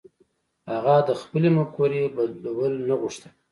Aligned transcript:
هغه 0.71 0.95
د 1.07 1.09
خپلې 1.21 1.49
مفکورې 1.57 2.01
بدلول 2.15 2.73
نه 2.89 2.95
غوښتل. 3.01 3.31